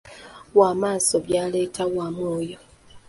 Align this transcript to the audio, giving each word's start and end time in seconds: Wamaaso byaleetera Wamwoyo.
Wamaaso 0.57 1.15
byaleetera 1.25 1.85
Wamwoyo. 1.95 2.59